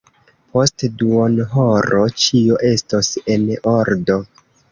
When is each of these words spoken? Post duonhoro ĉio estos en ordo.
Post 0.53 0.85
duonhoro 1.01 2.01
ĉio 2.23 2.57
estos 2.71 3.13
en 3.35 3.47
ordo. 3.75 4.19